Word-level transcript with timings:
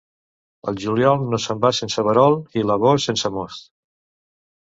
El 0.69 0.77
juliol 0.83 1.19
no 1.33 1.39
se'n 1.43 1.59
va 1.65 1.69
sense 1.79 2.05
verol, 2.07 2.37
i 2.61 2.65
l'agost, 2.71 3.07
sense 3.11 3.31
most. 3.37 3.63